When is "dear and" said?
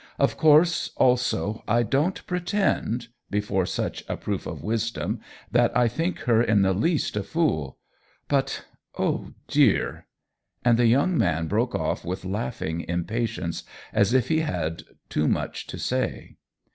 9.47-10.79